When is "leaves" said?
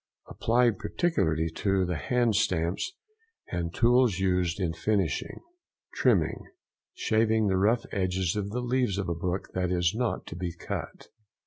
8.61-8.97